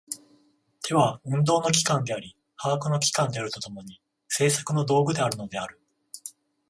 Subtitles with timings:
[0.81, 5.79] 手は運動の機関であり把握の機関であると共に、製作の道具であるのである。